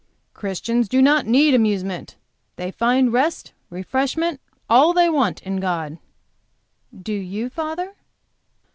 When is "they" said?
2.55-2.71, 4.93-5.07